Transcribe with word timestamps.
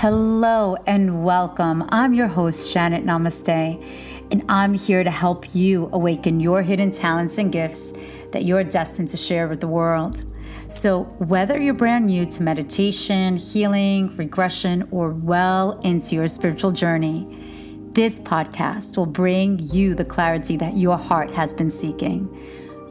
Hello 0.00 0.76
and 0.86 1.24
welcome. 1.24 1.84
I'm 1.88 2.14
your 2.14 2.28
host, 2.28 2.72
Janet 2.72 3.04
Namaste, 3.04 3.84
and 4.30 4.44
I'm 4.48 4.72
here 4.72 5.02
to 5.02 5.10
help 5.10 5.56
you 5.56 5.90
awaken 5.92 6.38
your 6.38 6.62
hidden 6.62 6.92
talents 6.92 7.36
and 7.36 7.50
gifts 7.50 7.94
that 8.30 8.44
you're 8.44 8.62
destined 8.62 9.08
to 9.08 9.16
share 9.16 9.48
with 9.48 9.60
the 9.60 9.66
world. 9.66 10.24
So, 10.68 11.02
whether 11.18 11.60
you're 11.60 11.74
brand 11.74 12.06
new 12.06 12.26
to 12.26 12.44
meditation, 12.44 13.38
healing, 13.38 14.16
regression, 14.16 14.86
or 14.92 15.10
well 15.10 15.80
into 15.80 16.14
your 16.14 16.28
spiritual 16.28 16.70
journey, 16.70 17.26
this 17.90 18.20
podcast 18.20 18.96
will 18.96 19.06
bring 19.06 19.58
you 19.58 19.96
the 19.96 20.04
clarity 20.04 20.56
that 20.58 20.76
your 20.76 20.96
heart 20.96 21.32
has 21.32 21.52
been 21.52 21.70
seeking. 21.70 22.32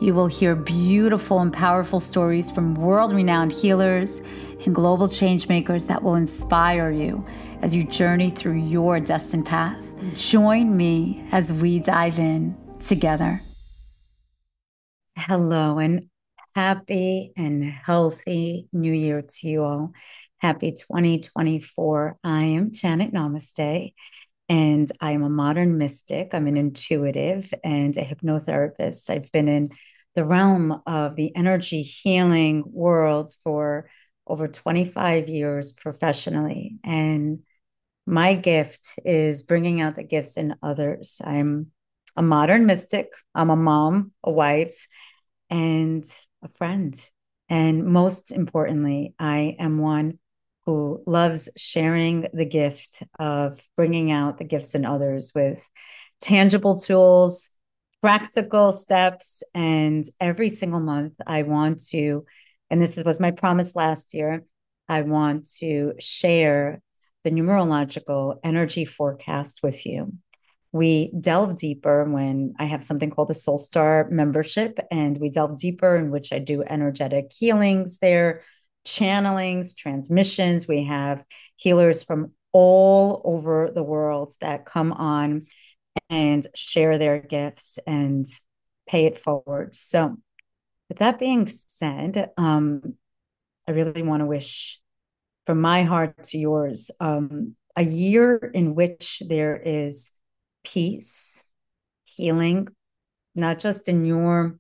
You 0.01 0.13
will 0.13 0.27
hear 0.27 0.55
beautiful 0.55 1.39
and 1.39 1.53
powerful 1.53 2.01
stories 2.01 2.51
from 2.51 2.75
world 2.75 3.14
renowned 3.14 3.54
healers 3.54 4.28
and 4.66 4.74
global 4.74 5.07
changemakers 5.07 5.88
that 5.88 6.04
will 6.04 6.16
inspire 6.16 6.92
you 6.92 7.25
as 7.61 7.75
you 7.75 7.84
journey 7.84 8.29
through 8.29 8.57
your 8.57 9.00
destined 9.00 9.46
path. 9.46 9.78
Join 10.16 10.75
me 10.75 11.25
as 11.32 11.52
we 11.52 11.80
dive 11.80 12.20
in 12.20 12.56
together. 12.82 13.42
Hello, 15.16 15.80
and 15.80 16.10
happy 16.56 17.33
and 17.36 17.64
healthy 17.64 18.68
new 18.71 18.93
year 18.93 19.21
to 19.21 19.47
you 19.47 19.64
all. 19.64 19.93
Happy 20.39 20.71
2024. 20.71 22.18
I 22.24 22.44
am 22.44 22.71
Janet 22.71 23.11
Namaste, 23.11 23.94
and 24.50 24.92
I 25.02 25.11
am 25.11 25.24
a 25.24 25.30
modern 25.30 25.78
mystic. 25.78 26.33
I'm 26.33 26.47
an 26.47 26.58
intuitive 26.58 27.52
and 27.64 27.97
a 27.97 28.04
hypnotherapist. 28.04 29.10
I've 29.10 29.32
been 29.32 29.47
in 29.47 29.71
the 30.16 30.25
realm 30.25 30.82
of 30.86 31.16
the 31.16 31.36
energy 31.36 31.83
healing 31.83 32.64
world 32.66 33.33
for 33.44 33.89
over 34.30 34.47
25 34.47 35.30
years 35.30 35.72
professionally. 35.72 36.78
And 36.83 37.39
my 38.06 38.36
gift 38.36 39.00
is 39.03 39.44
bringing 39.44 39.81
out 39.81 39.95
the 39.95 40.03
gifts 40.03 40.38
in 40.38 40.56
others. 40.64 41.22
I'm 41.23 41.72
a 42.16 42.22
modern 42.22 42.66
mystic, 42.66 43.11
I'm 43.36 43.50
a 43.50 43.55
mom, 43.55 44.11
a 44.23 44.31
wife, 44.31 44.88
and 45.50 46.03
a 46.44 46.48
friend. 46.48 47.00
And 47.50 47.86
most 47.86 48.31
importantly, 48.31 49.14
I 49.20 49.55
am 49.59 49.78
one 49.78 50.20
who 50.66 51.02
loves 51.05 51.50
sharing 51.55 52.28
the 52.33 52.45
gift 52.45 53.03
of 53.20 53.61
bringing 53.78 54.11
out 54.11 54.38
the 54.38 54.44
gifts 54.44 54.75
in 54.75 54.86
others 54.86 55.31
with 55.33 55.66
tangible 56.20 56.78
tools, 56.78 57.52
practical 58.02 58.73
steps. 58.73 59.44
And 59.53 60.03
every 60.20 60.50
single 60.50 60.81
month, 60.81 61.14
I 61.25 61.44
want 61.44 61.86
to 61.88 62.25
and 62.69 62.81
this 62.81 62.97
was 62.97 63.19
my 63.19 63.31
promise 63.31 63.75
last 63.75 64.13
year, 64.13 64.43
I 64.89 65.01
want 65.01 65.49
to 65.59 65.93
share 65.99 66.81
the 67.23 67.31
numerological 67.31 68.37
energy 68.43 68.85
forecast 68.85 69.61
with 69.63 69.85
you. 69.85 70.13
We 70.71 71.11
delve 71.19 71.57
deeper 71.57 72.03
when 72.05 72.53
I 72.59 72.65
have 72.65 72.83
something 72.83 73.09
called 73.09 73.29
the 73.29 73.35
Soul 73.35 73.57
Star 73.57 74.07
membership, 74.09 74.79
and 74.91 75.17
we 75.17 75.29
delve 75.29 75.57
deeper 75.57 75.95
in 75.95 76.11
which 76.11 76.31
I 76.31 76.39
do 76.39 76.63
energetic 76.63 77.31
healings 77.35 77.97
there, 77.99 78.43
channelings, 78.85 79.75
transmissions. 79.75 80.67
We 80.67 80.85
have 80.85 81.23
healers 81.55 82.03
from 82.03 82.33
all 82.52 83.21
over 83.23 83.71
the 83.73 83.83
world 83.83 84.33
that 84.41 84.65
come 84.65 84.91
on 84.91 85.47
and 86.09 86.45
share 86.55 86.97
their 86.97 87.19
gifts 87.19 87.79
and 87.85 88.25
pay 88.87 89.05
it 89.05 89.17
forward. 89.17 89.75
So 89.75 90.17
with 90.89 90.99
that 90.99 91.19
being 91.19 91.47
said, 91.47 92.31
um, 92.38 92.95
I 93.67 93.71
really 93.71 94.03
want 94.03 94.21
to 94.21 94.25
wish 94.25 94.80
from 95.45 95.61
my 95.61 95.83
heart 95.83 96.23
to 96.25 96.38
yours 96.38 96.91
um, 96.99 97.55
a 97.75 97.83
year 97.83 98.37
in 98.53 98.75
which 98.75 99.21
there 99.27 99.55
is 99.55 100.11
peace, 100.64 101.43
healing, 102.05 102.67
not 103.36 103.59
just 103.59 103.87
in 103.87 104.05
your 104.05 104.59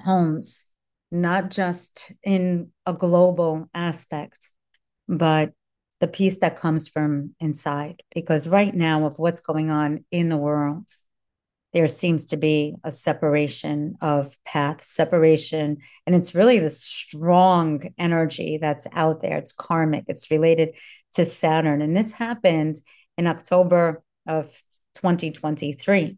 homes, 0.00 0.66
not 1.10 1.50
just 1.50 2.12
in 2.22 2.70
a 2.86 2.92
global 2.92 3.68
aspect, 3.74 4.50
but 5.08 5.52
the 6.00 6.08
peace 6.08 6.38
that 6.38 6.56
comes 6.56 6.86
from 6.86 7.34
inside. 7.40 8.02
Because 8.14 8.46
right 8.46 8.74
now, 8.74 9.06
of 9.06 9.18
what's 9.18 9.40
going 9.40 9.70
on 9.70 10.04
in 10.10 10.28
the 10.28 10.36
world, 10.36 10.88
there 11.74 11.86
seems 11.86 12.26
to 12.26 12.36
be 12.36 12.74
a 12.82 12.90
separation 12.90 13.96
of 14.00 14.36
path, 14.44 14.82
separation. 14.82 15.78
And 16.06 16.16
it's 16.16 16.34
really 16.34 16.58
the 16.58 16.70
strong 16.70 17.92
energy 17.98 18.58
that's 18.58 18.86
out 18.92 19.20
there. 19.20 19.36
It's 19.36 19.52
karmic, 19.52 20.04
it's 20.08 20.30
related 20.30 20.74
to 21.14 21.24
Saturn. 21.24 21.82
And 21.82 21.96
this 21.96 22.12
happened 22.12 22.76
in 23.18 23.26
October 23.26 24.02
of 24.26 24.46
2023. 24.94 26.16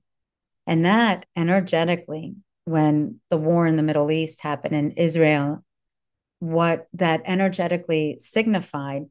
And 0.67 0.85
that 0.85 1.27
energetically, 1.37 2.37
when 2.65 3.21
the 3.29 3.37
war 3.37 3.67
in 3.67 3.77
the 3.77 3.83
Middle 3.83 4.11
East 4.11 4.43
happened 4.43 4.75
in 4.75 4.93
Israel, 4.93 5.65
what 6.39 6.87
that 6.95 7.23
energetically 7.25 8.19
signified 8.21 9.07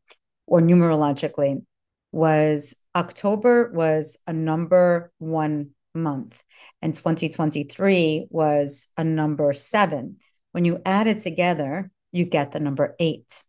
or 0.48 0.62
numerologically 0.62 1.64
was 2.12 2.76
October 2.96 3.72
was 3.72 4.20
a 4.26 4.34
number 4.34 5.12
one 5.20 5.72
month. 5.94 6.44
And 6.82 6.94
2023 6.94 8.28
was 8.30 8.92
a 8.98 9.04
number 9.04 9.54
seven. 9.54 10.18
When 10.52 10.66
you 10.66 10.82
add 10.86 11.08
it 11.08 11.20
together, 11.20 11.92
you 12.12 12.26
get 12.26 12.52
the 12.52 12.60
number 12.60 12.96
eight. 13.00 13.44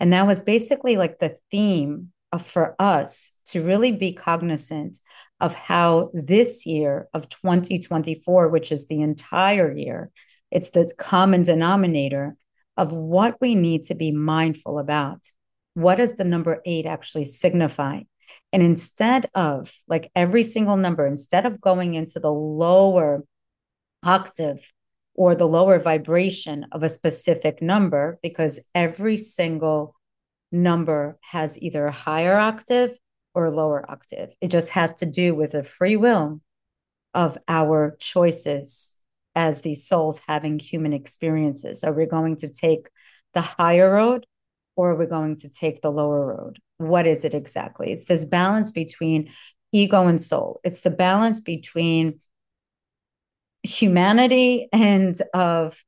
And 0.00 0.12
that 0.12 0.26
was 0.26 0.42
basically 0.42 0.96
like 0.96 1.18
the 1.18 1.36
theme 1.50 2.12
of, 2.32 2.44
for 2.44 2.74
us 2.78 3.38
to 3.46 3.62
really 3.62 3.92
be 3.92 4.12
cognizant 4.12 4.98
of 5.40 5.54
how 5.54 6.10
this 6.12 6.66
year 6.66 7.08
of 7.14 7.28
2024, 7.28 8.48
which 8.48 8.72
is 8.72 8.86
the 8.86 9.00
entire 9.00 9.74
year, 9.74 10.10
it's 10.50 10.70
the 10.70 10.90
common 10.98 11.42
denominator 11.42 12.36
of 12.76 12.92
what 12.92 13.40
we 13.40 13.54
need 13.54 13.84
to 13.84 13.94
be 13.94 14.12
mindful 14.12 14.78
about. 14.78 15.22
What 15.74 15.96
does 15.96 16.16
the 16.16 16.24
number 16.24 16.60
eight 16.64 16.86
actually 16.86 17.24
signify? 17.24 18.02
And 18.52 18.62
instead 18.62 19.28
of 19.34 19.72
like 19.88 20.10
every 20.14 20.42
single 20.42 20.76
number, 20.76 21.06
instead 21.06 21.46
of 21.46 21.60
going 21.60 21.94
into 21.94 22.20
the 22.20 22.32
lower 22.32 23.24
octave 24.02 24.72
or 25.14 25.34
the 25.34 25.48
lower 25.48 25.78
vibration 25.78 26.66
of 26.72 26.82
a 26.82 26.88
specific 26.88 27.62
number, 27.62 28.18
because 28.22 28.60
every 28.74 29.16
single 29.16 29.94
number 30.52 31.18
has 31.22 31.60
either 31.60 31.86
a 31.86 31.92
higher 31.92 32.36
octave 32.36 32.92
or 33.34 33.46
a 33.46 33.54
lower 33.54 33.88
octave. 33.90 34.30
It 34.40 34.48
just 34.48 34.70
has 34.70 34.94
to 34.96 35.06
do 35.06 35.34
with 35.34 35.52
the 35.52 35.62
free 35.62 35.96
will 35.96 36.40
of 37.14 37.36
our 37.48 37.96
choices 37.98 38.96
as 39.34 39.62
these 39.62 39.86
souls 39.86 40.22
having 40.26 40.58
human 40.58 40.92
experiences. 40.92 41.84
Are 41.84 41.92
we 41.92 42.06
going 42.06 42.36
to 42.36 42.48
take 42.48 42.88
the 43.34 43.42
higher 43.42 43.92
road 43.92 44.26
or 44.76 44.92
are 44.92 44.96
we 44.96 45.06
going 45.06 45.36
to 45.36 45.48
take 45.48 45.80
the 45.80 45.90
lower 45.90 46.26
road? 46.26 46.60
what 46.78 47.06
is 47.06 47.24
it 47.24 47.34
exactly? 47.34 47.92
It's 47.92 48.04
this 48.04 48.24
balance 48.24 48.70
between 48.70 49.30
ego 49.72 50.06
and 50.06 50.20
soul. 50.20 50.60
It's 50.64 50.82
the 50.82 50.90
balance 50.90 51.40
between 51.40 52.20
humanity 53.62 54.68
and 54.72 55.20
of 55.34 55.82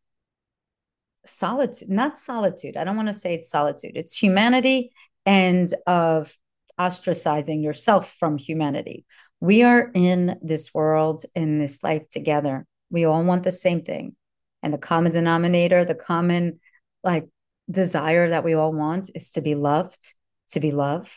solitude, 1.24 1.90
not 1.90 2.18
solitude. 2.18 2.76
I 2.76 2.84
don't 2.84 2.96
want 2.96 3.08
to 3.08 3.14
say 3.14 3.34
it's 3.34 3.50
solitude. 3.50 3.92
It's 3.94 4.16
humanity 4.16 4.92
and 5.26 5.72
of 5.86 6.36
ostracizing 6.80 7.62
yourself 7.62 8.14
from 8.18 8.38
humanity. 8.38 9.04
We 9.40 9.62
are 9.62 9.90
in 9.94 10.38
this 10.42 10.72
world, 10.72 11.24
in 11.34 11.58
this 11.58 11.84
life 11.84 12.08
together. 12.08 12.66
We 12.90 13.04
all 13.04 13.22
want 13.24 13.42
the 13.42 13.52
same 13.52 13.82
thing. 13.82 14.16
And 14.62 14.72
the 14.72 14.78
common 14.78 15.12
denominator, 15.12 15.84
the 15.84 15.94
common 15.94 16.60
like 17.04 17.28
desire 17.70 18.28
that 18.30 18.44
we 18.44 18.54
all 18.54 18.72
want 18.72 19.10
is 19.14 19.32
to 19.32 19.40
be 19.40 19.54
loved 19.54 20.14
to 20.48 20.60
be 20.60 20.70
loved, 20.70 21.12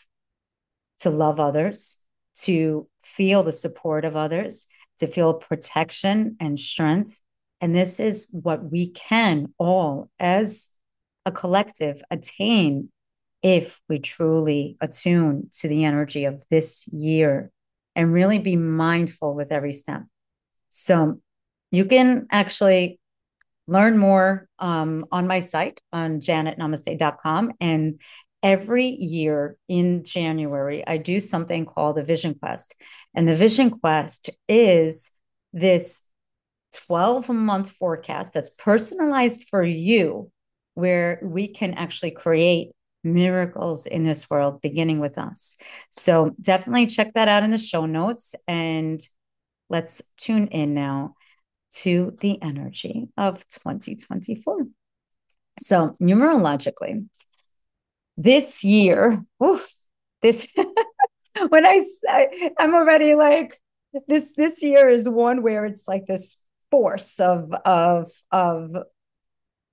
to 1.00 1.10
love 1.10 1.40
others, 1.40 2.04
to 2.36 2.88
feel 3.04 3.44
the 3.44 3.54
support 3.54 4.06
of 4.06 4.16
others, 4.16 4.68
to 5.00 5.08
feel 5.08 5.34
protection 5.34 6.36
and 6.40 6.60
strength. 6.60 7.20
And 7.60 7.76
this 7.76 8.00
is 8.00 8.28
what 8.32 8.72
we 8.72 8.90
can 8.90 9.54
all, 9.58 10.10
as 10.20 10.70
a 11.26 11.32
collective, 11.32 12.02
attain 12.10 12.90
if 13.44 13.82
we 13.90 14.00
truly 14.00 14.78
attune 14.82 15.50
to 15.52 15.68
the 15.68 15.84
energy 15.84 16.26
of 16.26 16.44
this 16.50 16.88
year 16.90 17.52
and 17.96 18.14
really 18.14 18.40
be 18.40 18.56
mindful 18.56 19.36
with 19.36 19.52
every 19.52 19.74
step. 19.74 20.04
So 20.70 21.20
you 21.72 21.86
can 21.86 22.28
actually 22.32 23.00
learn 23.72 23.98
more 23.98 24.48
um, 24.60 25.06
on 25.12 25.28
my 25.28 25.40
site 25.40 25.82
on 25.94 26.20
janetnamaste.com 26.20 27.54
and 27.62 28.00
every 28.44 28.88
year 28.88 29.56
in 29.70 30.04
January, 30.04 30.86
I 30.86 30.98
do 30.98 31.22
something 31.22 31.66
called 31.66 31.96
the 31.96 32.04
Vision 32.04 32.36
Quest. 32.36 32.76
And 33.14 33.28
the 33.28 33.36
Vision 33.36 33.70
Quest 33.70 34.30
is 34.50 35.12
this 35.54 36.02
12 36.88 37.30
month 37.30 37.72
forecast 37.72 38.34
that's 38.34 38.50
personalized 38.50 39.46
for 39.50 39.64
you, 39.64 40.32
where 40.74 41.20
we 41.24 41.48
can 41.48 41.74
actually 41.74 42.12
create 42.12 42.72
miracles 43.04 43.86
in 43.86 44.04
this 44.04 44.30
world 44.30 44.62
beginning 44.62 45.00
with 45.00 45.18
us. 45.18 45.58
So 45.92 46.36
definitely 46.42 46.88
check 46.88 47.14
that 47.14 47.28
out 47.28 47.44
in 47.44 47.52
the 47.52 47.58
show 47.58 47.86
notes 47.86 48.36
and 48.48 49.00
let's 49.70 50.02
tune 50.18 50.48
in 50.48 50.74
now 50.74 51.16
to 51.72 52.16
the 52.20 52.42
energy 52.42 53.08
of 53.18 53.48
2024. 53.50 54.68
So, 55.60 55.96
numerologically, 56.02 57.08
this 58.18 58.64
year, 58.64 59.24
oof, 59.44 59.70
this 60.22 60.48
when 61.50 61.66
I, 61.66 61.84
I 62.08 62.52
I'm 62.60 62.74
already 62.74 63.16
like 63.16 63.60
this 64.08 64.34
this 64.34 64.62
year 64.64 64.90
is 64.90 65.08
one 65.08 65.42
where 65.42 65.66
it's 65.66 65.88
like 65.88 66.06
this 66.06 66.38
force 66.70 67.20
of 67.20 67.52
of 67.66 68.10
of 68.32 68.76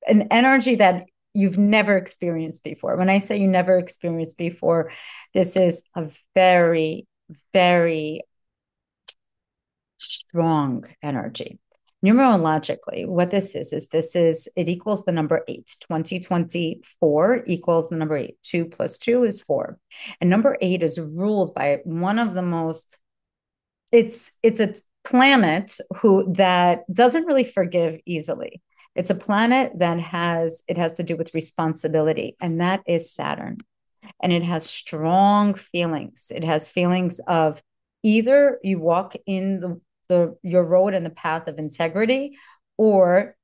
an 0.07 0.29
energy 0.31 0.77
that 0.77 1.05
you've 1.35 1.59
never 1.59 1.97
experienced 1.97 2.65
before. 2.65 2.97
When 2.97 3.11
I 3.11 3.19
say 3.19 3.37
you 3.37 3.49
never 3.49 3.77
experienced 3.77 4.39
before, 4.39 4.91
this 5.35 5.57
is 5.57 5.89
a 5.95 6.11
very 6.35 7.07
very 7.53 8.23
strong 9.99 10.85
energy. 11.03 11.59
Numerologically, 12.05 13.07
what 13.07 13.31
this 13.31 13.57
is, 13.57 13.73
is 13.73 13.89
this 13.89 14.15
is, 14.15 14.49
it 14.57 14.69
equals 14.69 15.05
the 15.05 15.13
number 15.13 15.43
eight. 15.49 15.77
2024 15.81 17.45
equals 17.47 17.89
the 17.89 17.97
number 17.97 18.17
eight. 18.17 18.37
Two 18.43 18.67
plus 18.67 18.99
two 18.99 19.25
is 19.25 19.41
four. 19.43 19.79
And 20.21 20.31
number 20.31 20.57
eight 20.61 20.83
is 20.83 21.01
ruled 21.01 21.55
by 21.55 21.81
one 21.85 22.21
of 22.21 22.35
the 22.35 22.43
most, 22.43 22.99
it's, 23.91 24.33
it's 24.43 24.61
a 24.61 24.75
planet 25.05 25.79
who 25.97 26.33
that 26.35 26.85
doesn't 26.93 27.27
really 27.27 27.45
forgive 27.45 27.99
easily. 28.07 28.63
It's 28.95 29.11
a 29.11 29.15
planet 29.15 29.73
that 29.79 29.99
has, 30.01 30.63
it 30.69 30.77
has 30.77 30.95
to 30.95 31.03
do 31.03 31.17
with 31.17 31.35
responsibility, 31.35 32.37
and 32.41 32.61
that 32.61 32.83
is 32.87 33.13
Saturn. 33.13 33.59
And 34.21 34.33
it 34.33 34.43
has 34.43 34.69
strong 34.69 35.55
feelings. 35.55 36.33
It 36.35 36.43
has 36.43 36.69
feelings 36.69 37.21
of 37.21 37.63
either 38.03 38.59
you 38.63 38.81
walk 38.81 39.15
in 39.27 39.61
the 39.61 39.81
the 40.09 40.37
your 40.43 40.65
road 40.65 40.95
and 40.95 41.05
the 41.05 41.11
path 41.11 41.49
of 41.49 41.59
integrity 41.59 42.37
or 42.77 43.37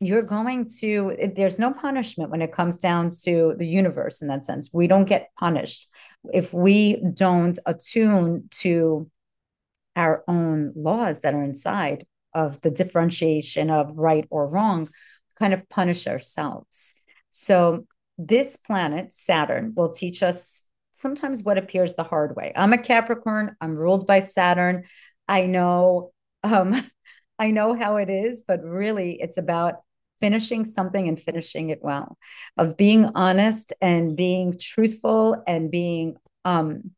you're 0.00 0.22
going 0.22 0.70
to 0.80 1.16
there's 1.34 1.58
no 1.58 1.72
punishment 1.72 2.30
when 2.30 2.42
it 2.42 2.52
comes 2.52 2.76
down 2.76 3.10
to 3.24 3.54
the 3.58 3.66
universe 3.66 4.22
in 4.22 4.28
that 4.28 4.44
sense. 4.44 4.70
We 4.72 4.86
don't 4.86 5.08
get 5.08 5.30
punished 5.38 5.88
if 6.32 6.52
we 6.52 7.02
don't 7.14 7.58
attune 7.66 8.48
to 8.60 9.10
our 9.96 10.22
own 10.28 10.72
laws 10.76 11.20
that 11.20 11.34
are 11.34 11.42
inside 11.42 12.06
of 12.32 12.60
the 12.60 12.70
differentiation 12.70 13.70
of 13.70 13.98
right 13.98 14.26
or 14.30 14.48
wrong 14.48 14.88
kind 15.36 15.52
of 15.52 15.68
punish 15.68 16.06
ourselves. 16.06 16.94
So 17.30 17.86
this 18.16 18.56
planet 18.56 19.12
saturn 19.12 19.72
will 19.76 19.92
teach 19.92 20.22
us 20.22 20.62
sometimes 20.92 21.42
what 21.42 21.58
appears 21.58 21.94
the 21.94 22.02
hard 22.04 22.36
way. 22.36 22.52
I'm 22.54 22.72
a 22.72 22.78
capricorn. 22.78 23.56
I'm 23.60 23.76
ruled 23.76 24.06
by 24.06 24.20
saturn 24.20 24.84
I 25.28 25.46
know 25.46 26.12
um 26.42 26.74
I 27.38 27.52
know 27.52 27.74
how 27.74 27.96
it 27.98 28.10
is, 28.10 28.42
but 28.46 28.64
really 28.64 29.20
it's 29.20 29.38
about 29.38 29.76
finishing 30.20 30.64
something 30.64 31.06
and 31.06 31.20
finishing 31.20 31.70
it 31.70 31.78
well, 31.82 32.18
of 32.56 32.76
being 32.76 33.10
honest 33.14 33.72
and 33.80 34.16
being 34.16 34.54
truthful 34.58 35.42
and 35.46 35.70
being 35.70 36.16
um 36.44 36.90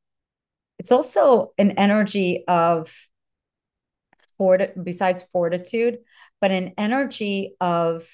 it's 0.78 0.92
also 0.92 1.52
an 1.58 1.72
energy 1.72 2.44
of 2.48 2.94
fort 4.38 4.72
besides 4.82 5.22
fortitude, 5.22 5.98
but 6.40 6.50
an 6.50 6.72
energy 6.78 7.54
of 7.60 8.08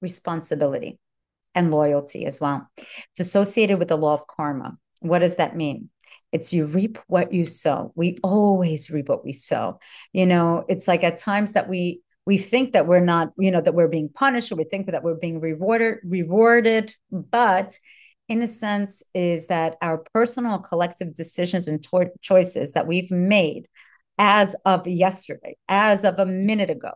responsibility 0.00 0.98
and 1.54 1.70
loyalty 1.70 2.26
as 2.26 2.40
well. 2.40 2.68
It's 3.12 3.20
associated 3.20 3.78
with 3.78 3.88
the 3.88 3.96
law 3.96 4.14
of 4.14 4.26
karma. 4.26 4.76
What 5.00 5.20
does 5.20 5.36
that 5.36 5.56
mean? 5.56 5.90
It's 6.32 6.52
you 6.52 6.66
reap 6.66 6.98
what 7.06 7.32
you 7.32 7.46
sow. 7.46 7.92
We 7.94 8.18
always 8.22 8.90
reap 8.90 9.08
what 9.08 9.24
we 9.24 9.32
sow. 9.32 9.78
You 10.12 10.26
know, 10.26 10.64
it's 10.68 10.88
like 10.88 11.04
at 11.04 11.16
times 11.16 11.52
that 11.52 11.68
we 11.68 12.00
we 12.26 12.38
think 12.38 12.72
that 12.72 12.88
we're 12.88 12.98
not, 13.00 13.32
you 13.38 13.52
know, 13.52 13.60
that 13.60 13.74
we're 13.74 13.86
being 13.86 14.08
punished 14.08 14.50
or 14.50 14.56
we 14.56 14.64
think 14.64 14.90
that 14.90 15.04
we're 15.04 15.14
being 15.14 15.38
rewarded, 15.38 15.98
rewarded, 16.02 16.92
but 17.12 17.78
in 18.28 18.42
a 18.42 18.48
sense 18.48 19.04
is 19.14 19.46
that 19.46 19.76
our 19.80 19.98
personal 20.12 20.58
collective 20.58 21.14
decisions 21.14 21.68
and 21.68 21.82
to- 21.84 22.10
choices 22.20 22.72
that 22.72 22.88
we've 22.88 23.10
made 23.12 23.68
as 24.18 24.56
of 24.64 24.86
yesterday, 24.86 25.56
as 25.68 26.04
of 26.04 26.18
a 26.18 26.26
minute 26.26 26.70
ago, 26.70 26.92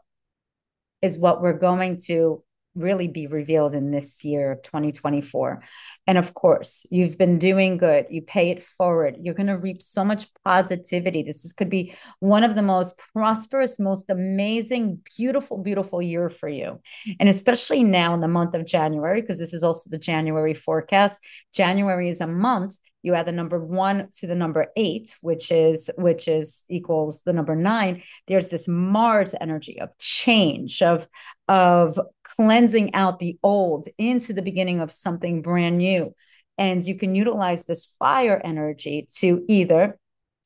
is 1.00 1.17
what 1.17 1.41
we're 1.41 1.53
going 1.53 1.99
to 2.06 2.43
really 2.75 3.08
be 3.08 3.26
revealed 3.26 3.75
in 3.75 3.90
this 3.90 4.25
year 4.25 4.52
of 4.52 4.62
2024. 4.62 5.62
And 6.06 6.19
of 6.19 6.34
course, 6.34 6.87
you've 6.90 7.19
been 7.19 7.38
doing 7.38 7.76
good. 7.76 8.06
You 8.11 8.22
pay 8.22 8.50
it 8.50 8.62
forward. 8.62 9.17
You're 9.20 9.34
going 9.34 9.49
to 9.49 9.58
reap 9.58 9.82
so 9.82 10.05
much 10.05 10.26
positivity. 10.44 11.22
This 11.22 11.44
is, 11.44 11.52
could 11.52 11.70
be 11.70 11.94
one 12.20 12.44
of 12.44 12.55
the 12.55 12.62
most 12.62 13.00
prosperous, 13.12 13.81
most 13.81 14.08
amazing, 14.11 15.00
beautiful, 15.17 15.58
beautiful 15.58 16.00
year 16.00 16.28
for 16.28 16.49
you. 16.49 16.81
And 17.19 17.28
especially 17.28 17.82
now 17.82 18.14
in 18.14 18.20
the 18.20 18.28
month 18.28 18.55
of 18.55 18.67
January, 18.67 19.20
because 19.20 19.38
this 19.38 19.55
is 19.55 19.62
also 19.62 19.90
the 19.90 19.99
January 19.99 20.55
forecast. 20.55 21.19
January 21.52 22.08
is 22.08 22.20
a 22.20 22.26
month 22.26 22.76
you 23.02 23.14
add 23.14 23.26
the 23.26 23.32
number 23.32 23.58
one 23.58 24.08
to 24.12 24.26
the 24.26 24.35
number 24.35 24.67
eight 24.76 25.17
which 25.20 25.50
is 25.50 25.91
which 25.97 26.29
is 26.29 26.64
equals 26.69 27.23
the 27.23 27.32
number 27.32 27.56
nine 27.56 28.02
there's 28.26 28.49
this 28.49 28.69
mars 28.69 29.35
energy 29.41 29.81
of 29.81 29.97
change 29.99 30.82
of 30.82 31.06
of 31.49 31.99
cleansing 32.25 32.94
out 32.94 33.19
the 33.19 33.38
old 33.43 33.87
into 33.99 34.32
the 34.32 34.43
beginning 34.43 34.81
of 34.81 34.91
something 34.91 35.43
brand 35.43 35.79
new 35.79 36.14
and 36.58 36.85
you 36.85 36.94
can 36.94 37.14
utilize 37.14 37.64
this 37.64 37.87
fire 37.99 38.41
energy 38.44 39.06
to 39.17 39.43
either 39.49 39.99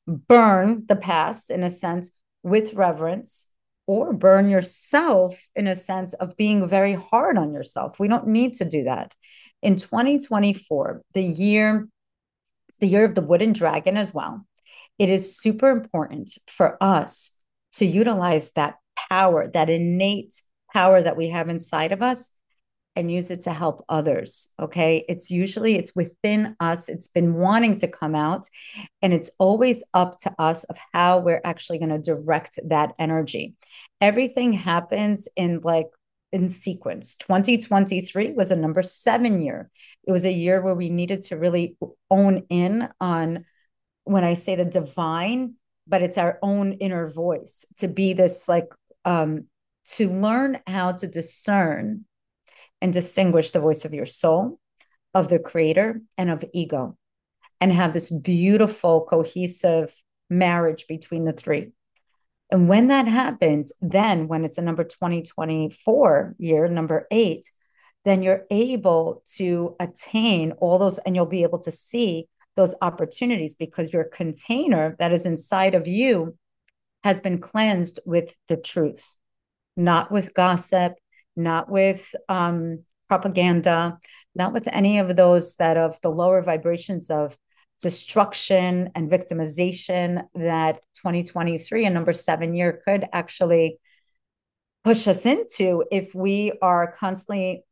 burn 0.07 0.85
the 0.87 0.95
past 0.95 1.49
in 1.49 1.63
a 1.63 1.69
sense 1.69 2.17
with 2.43 2.73
reverence 2.73 3.51
or 3.87 4.13
burn 4.13 4.49
yourself 4.49 5.47
in 5.55 5.67
a 5.67 5.75
sense 5.75 6.13
of 6.13 6.37
being 6.37 6.67
very 6.67 6.93
hard 6.93 7.37
on 7.37 7.53
yourself. 7.53 7.99
We 7.99 8.07
don't 8.07 8.27
need 8.27 8.55
to 8.55 8.65
do 8.65 8.85
that. 8.85 9.13
In 9.61 9.75
2024, 9.75 11.01
the 11.13 11.23
year 11.23 11.87
it's 12.75 12.81
the 12.81 12.87
year 12.87 13.05
of 13.05 13.15
the 13.15 13.21
wooden 13.21 13.53
dragon 13.53 13.95
as 13.95 14.13
well. 14.13 14.45
It 14.99 15.09
is 15.09 15.37
super 15.37 15.69
important 15.69 16.37
for 16.47 16.77
us 16.83 17.39
to 17.73 17.85
utilize 17.85 18.51
that 18.51 18.75
power, 19.09 19.47
that 19.53 19.69
innate 19.69 20.41
power 20.73 21.01
that 21.01 21.15
we 21.15 21.29
have 21.29 21.47
inside 21.47 21.93
of 21.93 22.01
us 22.01 22.31
and 22.97 23.09
use 23.09 23.31
it 23.31 23.41
to 23.41 23.53
help 23.53 23.85
others 23.87 24.53
okay? 24.59 25.05
It's 25.07 25.31
usually 25.31 25.75
it's 25.75 25.95
within 25.95 26.57
us. 26.59 26.89
It's 26.89 27.07
been 27.07 27.35
wanting 27.35 27.77
to 27.77 27.87
come 27.87 28.15
out 28.15 28.49
and 29.01 29.13
it's 29.13 29.31
always 29.39 29.83
up 29.93 30.17
to 30.19 30.33
us 30.37 30.65
of 30.65 30.77
how 30.93 31.19
we're 31.19 31.41
actually 31.45 31.79
going 31.79 31.89
to 31.89 31.99
direct 31.99 32.59
that 32.67 32.93
energy. 32.99 33.55
Everything 34.01 34.51
happens 34.51 35.29
in 35.37 35.61
like 35.61 35.87
in 36.31 36.49
sequence. 36.49 37.15
2023 37.15 38.33
was 38.33 38.51
a 38.51 38.55
number 38.55 38.83
seven 38.83 39.41
year. 39.41 39.69
It 40.07 40.11
was 40.11 40.25
a 40.25 40.31
year 40.31 40.61
where 40.61 40.75
we 40.75 40.89
needed 40.89 41.23
to 41.23 41.37
really 41.37 41.77
own 42.09 42.43
in 42.49 42.89
on 42.99 43.45
when 44.03 44.23
I 44.23 44.33
say 44.35 44.55
the 44.55 44.65
divine, 44.65 45.55
but 45.87 46.01
it's 46.01 46.17
our 46.17 46.39
own 46.41 46.73
inner 46.73 47.07
voice 47.07 47.65
to 47.77 47.87
be 47.87 48.13
this 48.13 48.47
like, 48.47 48.67
um, 49.03 49.45
to 49.85 50.09
learn 50.09 50.59
how 50.67 50.91
to 50.93 51.07
discern 51.07 52.05
and 52.81 52.91
distinguish 52.91 53.51
the 53.51 53.59
voice 53.59 53.85
of 53.85 53.93
your 53.93 54.05
soul, 54.05 54.59
of 55.13 55.29
the 55.29 55.39
creator, 55.39 56.01
and 56.17 56.29
of 56.29 56.43
ego, 56.53 56.97
and 57.61 57.71
have 57.71 57.93
this 57.93 58.11
beautiful, 58.11 59.05
cohesive 59.05 59.95
marriage 60.29 60.85
between 60.87 61.25
the 61.25 61.33
three. 61.33 61.71
And 62.55 62.69
when 62.69 62.87
that 62.87 63.09
happens, 63.09 63.73
then 63.81 64.29
when 64.29 64.45
it's 64.45 64.57
a 64.57 64.61
number 64.61 64.85
2024 64.85 66.35
year, 66.37 66.69
number 66.69 67.05
eight, 67.11 67.51
then 68.05 68.23
you're 68.23 68.45
able 68.49 69.21
to 69.35 69.75
attain 69.77 70.53
all 70.53 70.79
those 70.79 70.97
and 70.99 71.17
you'll 71.17 71.25
be 71.25 71.43
able 71.43 71.59
to 71.59 71.71
see 71.73 72.29
those 72.55 72.73
opportunities 72.81 73.55
because 73.55 73.91
your 73.91 74.05
container 74.05 74.95
that 74.99 75.11
is 75.11 75.25
inside 75.25 75.75
of 75.75 75.85
you 75.85 76.37
has 77.03 77.19
been 77.19 77.41
cleansed 77.41 77.99
with 78.05 78.33
the 78.47 78.55
truth, 78.55 79.17
not 79.75 80.09
with 80.09 80.33
gossip, 80.33 80.93
not 81.35 81.69
with 81.69 82.15
um, 82.29 82.85
propaganda, 83.09 83.99
not 84.33 84.53
with 84.53 84.69
any 84.71 84.99
of 84.99 85.17
those 85.17 85.57
that 85.57 85.75
of 85.75 85.99
the 85.99 86.09
lower 86.09 86.41
vibrations 86.41 87.09
of 87.09 87.37
destruction 87.81 88.91
and 88.95 89.11
victimization 89.11 90.23
that 90.35 90.79
2023 91.05 91.85
and 91.85 91.93
number 91.93 92.13
seven 92.13 92.55
year 92.55 92.81
could 92.83 93.05
actually 93.13 93.77
push 94.83 95.07
us 95.07 95.27
into 95.27 95.83
if 95.91 96.15
we 96.15 96.51
are 96.63 96.91
constantly 96.91 97.63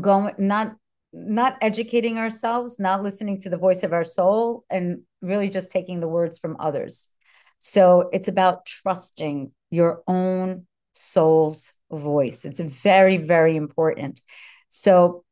going 0.00 0.34
not 0.38 0.74
not 1.12 1.58
educating 1.60 2.16
ourselves 2.16 2.80
not 2.80 3.02
listening 3.02 3.38
to 3.38 3.50
the 3.50 3.58
voice 3.58 3.82
of 3.82 3.92
our 3.92 4.06
soul 4.06 4.64
and 4.70 5.02
really 5.20 5.50
just 5.50 5.70
taking 5.70 6.00
the 6.00 6.08
words 6.08 6.38
from 6.38 6.56
others. 6.58 7.14
So 7.58 8.08
it's 8.10 8.28
about 8.28 8.64
trusting 8.64 9.52
your 9.70 10.02
own 10.08 10.66
soul's 10.94 11.74
voice. 11.90 12.46
It's 12.46 12.60
very 12.60 13.18
very 13.18 13.54
important. 13.54 14.22
So 14.70 15.24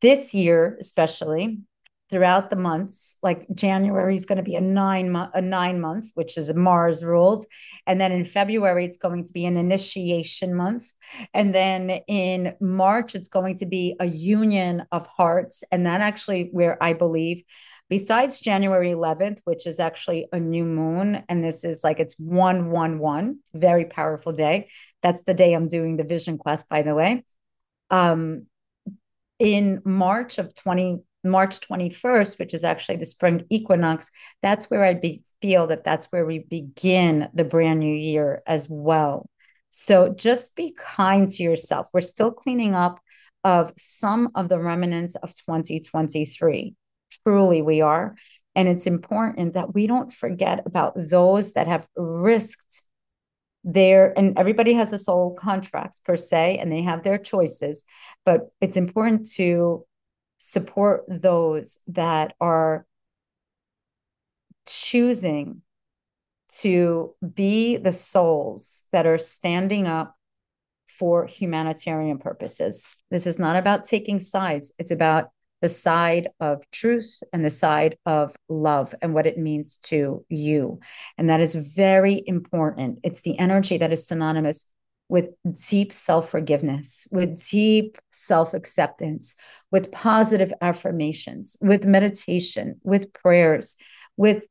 this 0.00 0.32
year, 0.32 0.78
especially 0.80 1.58
throughout 2.10 2.50
the 2.50 2.56
months, 2.56 3.16
like 3.22 3.46
January 3.54 4.14
is 4.14 4.26
going 4.26 4.38
to 4.38 4.42
be 4.42 4.56
a 4.56 4.60
nine 4.60 5.10
month, 5.10 5.30
a 5.34 5.40
nine 5.40 5.80
month, 5.80 6.10
which 6.14 6.36
is 6.36 6.52
Mars 6.54 7.04
ruled, 7.04 7.44
and 7.86 8.00
then 8.00 8.12
in 8.12 8.24
February 8.24 8.84
it's 8.84 8.96
going 8.96 9.24
to 9.24 9.32
be 9.32 9.46
an 9.46 9.56
initiation 9.56 10.54
month, 10.54 10.92
and 11.32 11.54
then 11.54 11.90
in 12.08 12.54
March 12.60 13.14
it's 13.14 13.28
going 13.28 13.56
to 13.56 13.66
be 13.66 13.96
a 14.00 14.06
union 14.06 14.84
of 14.92 15.06
hearts, 15.06 15.64
and 15.70 15.86
that 15.86 16.00
actually 16.00 16.48
where 16.52 16.82
I 16.82 16.92
believe 16.92 17.42
besides 17.90 18.40
January 18.40 18.90
11th, 18.90 19.40
which 19.44 19.66
is 19.66 19.80
actually 19.80 20.28
a 20.32 20.40
new 20.40 20.64
moon, 20.64 21.24
and 21.28 21.44
this 21.44 21.64
is 21.64 21.84
like 21.84 22.00
it's 22.00 22.18
111, 22.18 23.40
very 23.52 23.84
powerful 23.84 24.32
day. 24.32 24.70
That's 25.02 25.22
the 25.24 25.34
day 25.34 25.52
I'm 25.52 25.68
doing 25.68 25.96
the 25.96 26.04
vision 26.04 26.38
quest, 26.38 26.68
by 26.68 26.82
the 26.82 26.94
way. 26.94 27.24
Um, 27.90 28.46
in 29.38 29.82
March 29.84 30.38
of 30.38 30.54
20, 30.54 31.00
March 31.24 31.60
21st, 31.60 32.38
which 32.38 32.54
is 32.54 32.64
actually 32.64 32.96
the 32.96 33.06
spring 33.06 33.44
equinox, 33.50 34.10
that's 34.42 34.70
where 34.70 34.84
I 34.84 34.94
be, 34.94 35.22
feel 35.42 35.66
that 35.68 35.84
that's 35.84 36.06
where 36.06 36.24
we 36.24 36.38
begin 36.38 37.28
the 37.34 37.44
brand 37.44 37.80
new 37.80 37.94
year 37.94 38.42
as 38.46 38.68
well. 38.70 39.28
So 39.70 40.12
just 40.12 40.56
be 40.56 40.74
kind 40.76 41.28
to 41.28 41.42
yourself. 41.42 41.88
We're 41.92 42.00
still 42.00 42.32
cleaning 42.32 42.74
up 42.74 43.00
of 43.44 43.72
some 43.76 44.30
of 44.34 44.48
the 44.48 44.58
remnants 44.58 45.14
of 45.16 45.34
2023 45.34 46.74
truly 47.24 47.62
we 47.62 47.80
are. 47.80 48.16
And 48.54 48.68
it's 48.68 48.86
important 48.86 49.54
that 49.54 49.74
we 49.74 49.86
don't 49.86 50.12
forget 50.12 50.62
about 50.66 50.94
those 50.96 51.52
that 51.52 51.68
have 51.68 51.86
risked 51.96 52.82
their, 53.62 54.16
and 54.18 54.38
everybody 54.38 54.74
has 54.74 54.92
a 54.92 54.98
soul 54.98 55.34
contract 55.34 56.00
per 56.04 56.16
se, 56.16 56.58
and 56.58 56.72
they 56.72 56.82
have 56.82 57.02
their 57.02 57.18
choices. 57.18 57.84
But 58.24 58.48
it's 58.60 58.76
important 58.76 59.30
to 59.32 59.86
support 60.40 61.04
those 61.06 61.80
that 61.86 62.34
are 62.40 62.86
choosing 64.66 65.60
to 66.48 67.14
be 67.34 67.76
the 67.76 67.92
souls 67.92 68.88
that 68.90 69.06
are 69.06 69.18
standing 69.18 69.86
up 69.86 70.16
for 70.88 71.26
humanitarian 71.26 72.18
purposes. 72.18 72.96
This 73.10 73.26
is 73.26 73.38
not 73.38 73.56
about 73.56 73.84
taking 73.84 74.18
sides, 74.18 74.72
it's 74.78 74.90
about 74.90 75.30
the 75.60 75.68
side 75.68 76.28
of 76.40 76.62
truth 76.70 77.22
and 77.34 77.44
the 77.44 77.50
side 77.50 77.98
of 78.06 78.34
love 78.48 78.94
and 79.02 79.12
what 79.12 79.26
it 79.26 79.36
means 79.36 79.76
to 79.76 80.24
you. 80.30 80.80
And 81.18 81.28
that 81.28 81.40
is 81.40 81.54
very 81.54 82.22
important. 82.26 83.00
It's 83.02 83.20
the 83.20 83.38
energy 83.38 83.76
that 83.76 83.92
is 83.92 84.06
synonymous 84.06 84.72
with 85.10 85.26
deep 85.68 85.92
self 85.92 86.30
forgiveness, 86.30 87.08
with 87.12 87.38
deep 87.50 87.98
self 88.10 88.54
acceptance, 88.54 89.36
with 89.70 89.92
positive 89.92 90.52
affirmations, 90.60 91.56
with 91.60 91.84
meditation, 91.84 92.80
with 92.82 93.12
prayers, 93.12 93.76
with 94.16 94.46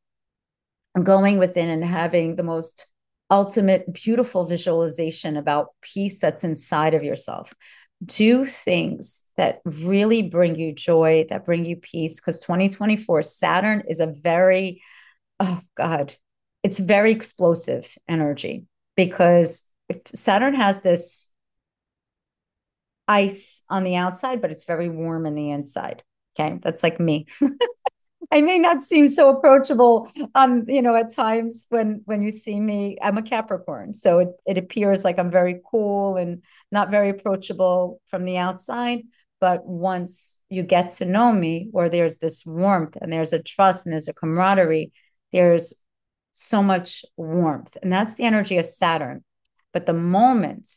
going 1.03 1.38
within 1.38 1.69
and 1.69 1.83
having 1.83 2.35
the 2.35 2.43
most 2.43 2.88
ultimate 3.29 3.93
beautiful 3.93 4.45
visualization 4.45 5.38
about 5.38 5.67
peace 5.81 6.19
that's 6.19 6.43
inside 6.43 6.93
of 6.93 7.03
yourself 7.03 7.53
do 8.05 8.45
things 8.45 9.25
that 9.35 9.59
really 9.65 10.21
bring 10.21 10.55
you 10.55 10.73
joy, 10.73 11.25
that 11.29 11.45
bring 11.45 11.65
you 11.65 11.75
peace. 11.75 12.19
Because 12.19 12.39
2024, 12.39 13.23
Saturn 13.23 13.83
is 13.88 13.99
a 13.99 14.07
very, 14.07 14.81
oh 15.39 15.61
God, 15.75 16.13
it's 16.63 16.79
very 16.79 17.11
explosive 17.11 17.93
energy 18.07 18.65
because 18.95 19.69
Saturn 20.13 20.55
has 20.55 20.81
this 20.81 21.28
ice 23.09 23.63
on 23.69 23.83
the 23.83 23.95
outside, 23.95 24.41
but 24.41 24.51
it's 24.51 24.63
very 24.63 24.87
warm 24.87 25.25
in 25.25 25.35
the 25.35 25.49
inside. 25.49 26.03
Okay. 26.39 26.59
That's 26.61 26.83
like 26.83 26.99
me. 26.99 27.25
I 28.31 28.41
may 28.41 28.59
not 28.59 28.83
seem 28.83 29.07
so 29.07 29.29
approachable 29.29 30.07
um 30.35 30.65
you 30.67 30.81
know 30.81 30.95
at 30.95 31.13
times 31.13 31.65
when 31.69 32.01
when 32.05 32.21
you 32.21 32.29
see 32.29 32.59
me 32.59 32.97
I'm 33.01 33.17
a 33.17 33.23
Capricorn 33.23 33.93
so 33.93 34.19
it, 34.19 34.29
it 34.45 34.57
appears 34.57 35.03
like 35.03 35.17
I'm 35.17 35.31
very 35.31 35.61
cool 35.65 36.17
and 36.17 36.43
not 36.71 36.91
very 36.91 37.09
approachable 37.09 38.01
from 38.07 38.25
the 38.25 38.37
outside 38.37 39.01
but 39.39 39.65
once 39.65 40.35
you 40.49 40.63
get 40.63 40.91
to 40.91 41.05
know 41.05 41.31
me 41.31 41.69
where 41.71 41.89
there's 41.89 42.17
this 42.17 42.45
warmth 42.45 42.97
and 43.01 43.11
there's 43.11 43.33
a 43.33 43.41
trust 43.41 43.85
and 43.85 43.93
there's 43.93 44.09
a 44.09 44.13
camaraderie 44.13 44.91
there's 45.31 45.73
so 46.35 46.61
much 46.61 47.03
warmth 47.17 47.77
and 47.81 47.91
that's 47.91 48.13
the 48.15 48.25
energy 48.25 48.57
of 48.59 48.65
Saturn 48.67 49.23
but 49.73 49.87
the 49.87 49.93
moment 49.93 50.69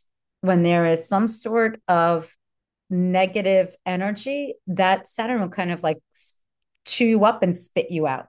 when 0.42 0.62
there 0.62 0.86
is 0.86 1.08
some 1.08 1.26
sort 1.26 1.80
of 1.88 2.36
negative 2.90 3.74
energy 3.86 4.54
that 4.66 5.06
Saturn 5.06 5.40
will 5.40 5.48
kind 5.48 5.72
of 5.72 5.82
like 5.82 5.98
chew 6.84 7.06
you 7.06 7.24
up 7.24 7.42
and 7.42 7.56
spit 7.56 7.90
you 7.90 8.06
out. 8.06 8.28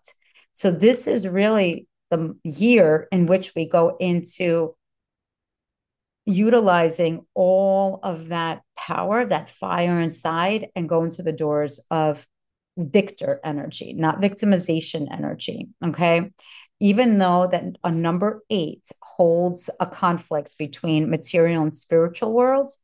So 0.53 0.72
this 0.72 1.08
is 1.08 1.27
really 1.27 1.88
the 2.10 2.36
year 2.43 3.08
in 3.12 3.25
which 3.25 3.53
we 3.55 3.67
go 3.67 3.98
into 4.00 4.75
utilizing 6.25 7.25
all 7.34 8.00
of 8.03 8.29
that 8.29 8.62
power, 8.77 9.25
that 9.25 9.50
fire 9.50 10.00
inside, 10.00 10.70
and 10.75 10.88
go 10.88 11.03
into 11.03 11.24
the 11.24 11.34
doors 11.34 11.84
of 11.91 12.25
victor 12.77 13.39
energy, 13.43 13.93
not 13.93 14.22
victimization 14.22 15.08
energy. 15.12 15.67
Okay. 15.84 16.32
Even 16.80 17.18
though 17.18 17.48
that 17.48 17.63
a 17.84 17.92
number 17.92 18.44
eight 18.50 18.89
holds 19.01 19.70
a 19.80 19.86
conflict 19.86 20.58
between 20.58 21.10
material 21.10 21.63
and 21.63 21.75
spiritual 21.75 22.34
worlds, 22.34 22.77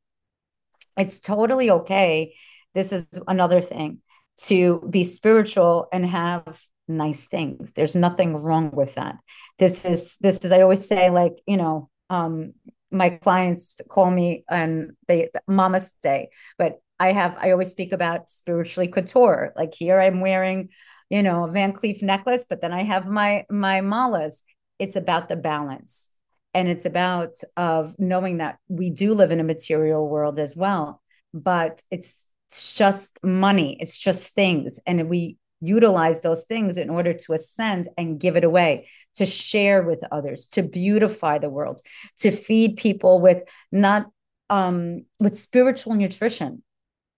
it's 0.98 1.20
totally 1.20 1.72
okay. 1.72 2.34
This 2.74 2.92
is 2.92 3.10
another 3.28 3.62
thing 3.62 4.00
to 4.42 4.86
be 4.90 5.04
spiritual 5.04 5.88
and 5.92 6.06
have 6.06 6.62
nice 6.88 7.28
things. 7.28 7.72
There's 7.74 7.96
nothing 7.96 8.36
wrong 8.38 8.72
with 8.72 8.96
that. 8.96 9.18
This 9.58 9.86
is 9.86 10.18
this 10.18 10.44
is 10.44 10.52
I 10.52 10.62
always 10.62 10.88
say 10.88 11.10
like, 11.10 11.34
you 11.46 11.58
know, 11.58 11.90
um 12.10 12.54
my 12.92 13.10
clients 13.10 13.80
call 13.90 14.10
me 14.10 14.44
and 14.50 14.92
they 15.08 15.30
mama 15.48 15.80
stay, 15.80 16.30
but 16.58 16.82
I 17.00 17.12
have 17.12 17.38
I 17.40 17.52
always 17.52 17.72
speak 17.72 17.92
about 17.92 18.30
spiritually 18.30 18.88
couture. 18.88 19.54
Like 19.56 19.74
here 19.74 20.00
I'm 20.00 20.22
wearing, 20.22 20.70
you 21.10 21.24
know, 21.24 21.48
Van 21.48 21.74
Cleef 21.74 22.02
necklace, 22.02 22.46
but 22.50 22.62
then 22.62 22.72
I 22.72 22.84
have 22.84 23.08
my 23.08 23.46
my 23.50 23.82
malas. 23.82 24.44
It's 24.78 24.96
about 24.96 25.30
the 25.30 25.36
balance. 25.36 26.12
And 26.54 26.68
it's 26.68 26.86
about 26.86 27.36
of 27.58 27.96
knowing 28.00 28.38
that 28.38 28.58
we 28.68 28.90
do 28.90 29.14
live 29.14 29.32
in 29.32 29.40
a 29.40 29.44
material 29.44 30.10
world 30.10 30.40
as 30.40 30.56
well, 30.56 31.02
but 31.34 31.84
it's 31.92 32.26
it's 32.50 32.74
just 32.74 33.20
money 33.24 33.78
it's 33.80 33.96
just 33.96 34.34
things 34.34 34.80
and 34.88 35.08
we 35.08 35.38
utilize 35.62 36.22
those 36.22 36.46
things 36.46 36.78
in 36.78 36.90
order 36.90 37.14
to 37.14 37.34
ascend 37.34 37.88
and 37.96 38.20
give 38.20 38.36
it 38.36 38.44
away 38.44 38.88
to 39.14 39.26
share 39.26 39.84
with 39.84 40.04
others 40.12 40.48
to 40.48 40.64
beautify 40.64 41.38
the 41.38 41.50
world 41.50 41.80
to 42.18 42.32
feed 42.32 42.76
people 42.78 43.22
with 43.22 43.44
not 43.72 44.08
um 44.50 45.06
with 45.20 45.38
spiritual 45.38 45.94
nutrition 45.94 46.64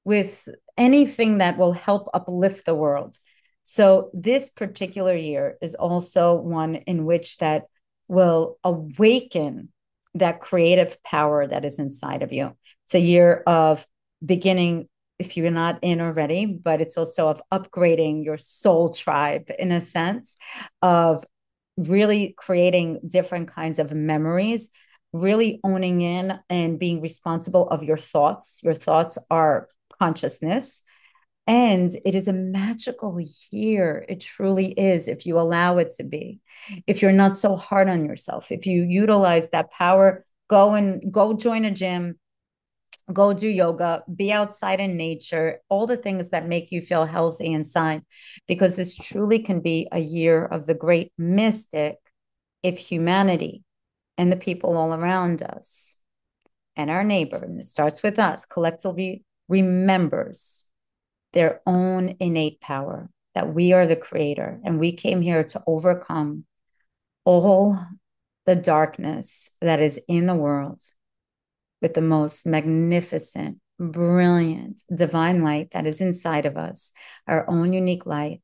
with 0.03 0.49
anything 0.77 1.37
that 1.37 1.57
will 1.57 1.71
help 1.71 2.09
uplift 2.13 2.65
the 2.65 2.75
world 2.75 3.15
so 3.63 4.09
this 4.13 4.49
particular 4.49 5.15
year 5.15 5.57
is 5.61 5.75
also 5.75 6.35
one 6.35 6.75
in 6.75 7.05
which 7.05 7.37
that 7.37 7.65
will 8.07 8.57
awaken 8.63 9.69
that 10.13 10.41
creative 10.41 11.01
power 11.03 11.47
that 11.47 11.63
is 11.63 11.79
inside 11.79 12.23
of 12.23 12.33
you 12.33 12.55
it's 12.85 12.95
a 12.95 12.99
year 12.99 13.43
of 13.47 13.85
beginning 14.25 14.87
if 15.21 15.37
you're 15.37 15.51
not 15.51 15.77
in 15.83 16.01
already, 16.01 16.47
but 16.47 16.81
it's 16.81 16.97
also 16.97 17.29
of 17.29 17.41
upgrading 17.51 18.25
your 18.25 18.37
soul 18.37 18.89
tribe 18.89 19.51
in 19.59 19.71
a 19.71 19.79
sense 19.79 20.35
of 20.81 21.23
really 21.77 22.33
creating 22.35 22.99
different 23.05 23.47
kinds 23.47 23.77
of 23.77 23.93
memories, 23.93 24.71
really 25.13 25.59
owning 25.63 26.01
in 26.01 26.39
and 26.49 26.79
being 26.79 27.01
responsible 27.01 27.69
of 27.69 27.83
your 27.83 27.97
thoughts. 27.97 28.61
Your 28.63 28.73
thoughts 28.73 29.19
are 29.29 29.67
consciousness. 29.99 30.81
And 31.51 31.91
it 32.05 32.15
is 32.15 32.29
a 32.29 32.33
magical 32.33 33.19
year. 33.49 34.05
It 34.07 34.21
truly 34.21 34.71
is, 34.71 35.09
if 35.09 35.25
you 35.25 35.37
allow 35.37 35.79
it 35.79 35.89
to 35.97 36.05
be. 36.05 36.39
If 36.87 37.01
you're 37.01 37.11
not 37.11 37.35
so 37.35 37.57
hard 37.57 37.89
on 37.89 38.05
yourself, 38.05 38.53
if 38.53 38.65
you 38.65 38.83
utilize 38.83 39.49
that 39.49 39.69
power, 39.69 40.25
go 40.47 40.75
and 40.75 41.11
go 41.11 41.33
join 41.33 41.65
a 41.65 41.71
gym, 41.71 42.17
go 43.11 43.33
do 43.33 43.49
yoga, 43.49 44.05
be 44.15 44.31
outside 44.31 44.79
in 44.79 44.95
nature, 44.95 45.59
all 45.67 45.87
the 45.87 45.97
things 45.97 46.29
that 46.29 46.47
make 46.47 46.71
you 46.71 46.79
feel 46.79 47.05
healthy 47.05 47.47
inside, 47.51 48.03
because 48.47 48.77
this 48.77 48.95
truly 48.95 49.39
can 49.39 49.59
be 49.59 49.89
a 49.91 49.99
year 49.99 50.45
of 50.45 50.65
the 50.65 50.73
great 50.73 51.11
mystic 51.17 51.97
if 52.63 52.77
humanity 52.77 53.65
and 54.17 54.31
the 54.31 54.37
people 54.37 54.77
all 54.77 54.93
around 54.93 55.43
us 55.43 55.97
and 56.77 56.89
our 56.89 57.03
neighbor, 57.03 57.43
and 57.43 57.59
it 57.59 57.65
starts 57.65 58.01
with 58.01 58.19
us, 58.19 58.45
collectively 58.45 59.25
remembers 59.49 60.70
their 61.33 61.61
own 61.65 62.15
innate 62.19 62.61
power 62.61 63.09
that 63.35 63.53
we 63.53 63.73
are 63.73 63.87
the 63.87 63.95
creator 63.95 64.59
and 64.63 64.79
we 64.79 64.91
came 64.91 65.21
here 65.21 65.43
to 65.43 65.63
overcome 65.65 66.45
all 67.25 67.77
the 68.45 68.55
darkness 68.55 69.55
that 69.61 69.79
is 69.79 69.99
in 70.07 70.25
the 70.25 70.35
world 70.35 70.81
with 71.81 71.93
the 71.93 72.01
most 72.01 72.45
magnificent, 72.45 73.59
brilliant 73.79 74.83
divine 74.93 75.43
light 75.43 75.71
that 75.71 75.87
is 75.87 76.01
inside 76.01 76.45
of 76.45 76.57
us, 76.57 76.91
our 77.27 77.49
own 77.49 77.73
unique 77.73 78.05
light, 78.05 78.41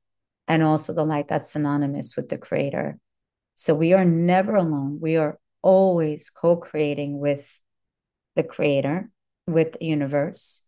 and 0.48 0.63
also 0.63 0.94
the 0.94 1.03
light 1.03 1.27
that's 1.27 1.51
synonymous 1.51 2.15
with 2.15 2.29
the 2.29 2.38
creator. 2.38 2.98
So 3.56 3.75
we 3.75 3.94
are 3.94 4.06
never 4.06 4.56
alone. 4.56 5.00
We 5.01 5.17
are 5.17 5.39
always 5.62 6.29
co 6.29 6.56
creating 6.56 7.20
with 7.20 7.60
the 8.36 8.44
creator, 8.44 9.10
with 9.46 9.74
the 9.74 9.86
universe. 9.86 10.65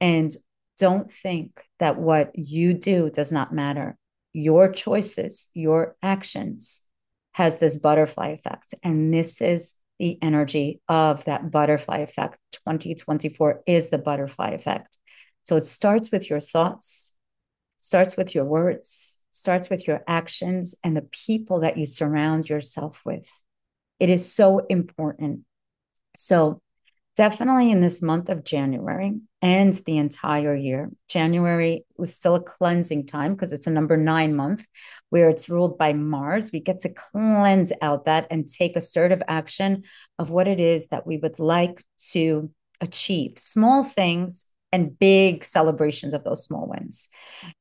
And 0.00 0.34
don't 0.82 1.12
think 1.12 1.62
that 1.78 1.96
what 1.96 2.36
you 2.36 2.74
do 2.74 3.08
does 3.08 3.30
not 3.30 3.54
matter. 3.54 3.96
Your 4.32 4.68
choices, 4.72 5.48
your 5.54 5.94
actions 6.02 6.82
has 7.34 7.58
this 7.58 7.76
butterfly 7.76 8.30
effect. 8.30 8.74
And 8.82 9.14
this 9.14 9.40
is 9.40 9.74
the 10.00 10.18
energy 10.20 10.80
of 10.88 11.24
that 11.26 11.52
butterfly 11.52 11.98
effect. 11.98 12.36
2024 12.50 13.62
is 13.64 13.90
the 13.90 13.98
butterfly 13.98 14.48
effect. 14.50 14.98
So 15.44 15.54
it 15.54 15.64
starts 15.64 16.10
with 16.10 16.28
your 16.28 16.40
thoughts, 16.40 17.16
starts 17.78 18.16
with 18.16 18.34
your 18.34 18.44
words, 18.44 19.22
starts 19.30 19.70
with 19.70 19.86
your 19.86 20.02
actions 20.08 20.74
and 20.82 20.96
the 20.96 21.08
people 21.26 21.60
that 21.60 21.78
you 21.78 21.86
surround 21.86 22.48
yourself 22.48 23.02
with. 23.04 23.30
It 24.00 24.10
is 24.10 24.34
so 24.34 24.66
important. 24.68 25.42
So 26.16 26.60
definitely 27.14 27.70
in 27.70 27.80
this 27.80 28.02
month 28.02 28.28
of 28.30 28.42
January 28.42 29.20
and 29.42 29.74
the 29.86 29.98
entire 29.98 30.54
year. 30.54 30.90
January 31.08 31.84
was 31.98 32.14
still 32.14 32.36
a 32.36 32.42
cleansing 32.42 33.06
time 33.06 33.34
because 33.34 33.52
it's 33.52 33.66
a 33.66 33.72
number 33.72 33.96
nine 33.96 34.34
month 34.34 34.66
where 35.10 35.28
it's 35.28 35.50
ruled 35.50 35.76
by 35.76 35.92
Mars. 35.92 36.50
We 36.52 36.60
get 36.60 36.80
to 36.80 36.88
cleanse 36.88 37.72
out 37.82 38.04
that 38.04 38.28
and 38.30 38.48
take 38.48 38.76
assertive 38.76 39.22
action 39.26 39.82
of 40.18 40.30
what 40.30 40.48
it 40.48 40.60
is 40.60 40.88
that 40.88 41.06
we 41.06 41.18
would 41.18 41.40
like 41.40 41.82
to 42.12 42.50
achieve. 42.80 43.38
Small 43.38 43.82
things 43.82 44.46
and 44.70 44.98
big 44.98 45.44
celebrations 45.44 46.14
of 46.14 46.24
those 46.24 46.44
small 46.44 46.66
wins. 46.66 47.08